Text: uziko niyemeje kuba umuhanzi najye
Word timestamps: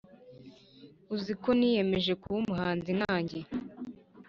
uziko 1.15 1.49
niyemeje 1.59 2.11
kuba 2.21 2.35
umuhanzi 2.43 2.91
najye 3.01 3.41